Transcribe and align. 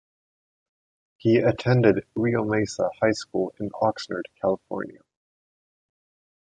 He 1.17 1.35
attended 1.37 2.07
Rio 2.15 2.43
Mesa 2.43 2.89
High 3.03 3.11
School 3.11 3.53
in 3.59 3.69
Oxnard, 3.69 4.23
California. 4.41 5.01